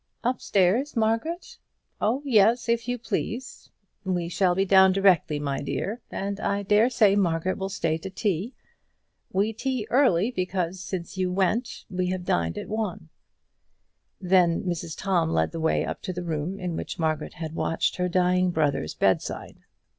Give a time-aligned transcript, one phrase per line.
[0.23, 1.59] "Upstairs, Margaret?
[2.01, 3.69] Oh yes, if you please.
[4.03, 8.09] We shall be down directly, my dear, and I dare say Margaret will stay to
[8.09, 8.55] tea.
[9.31, 13.09] We tea early, because, since you went, we have dined at one."
[14.19, 17.95] Then Mrs Tom led the way up to the room in which Margaret had watched
[17.95, 19.59] by her dying brother's bed side.